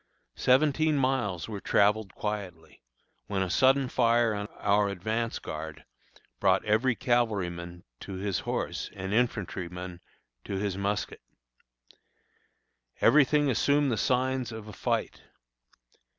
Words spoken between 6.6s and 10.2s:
every cavalry man to his horse and infantry man